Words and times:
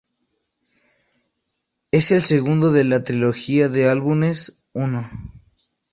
Es 1.91 2.09
el 2.09 2.23
segundo 2.23 2.71
de 2.71 2.85
la 2.85 3.03
trilogía 3.03 3.69
de 3.69 3.87
álbumes 3.87 4.65
"¡Uno! 4.73 5.07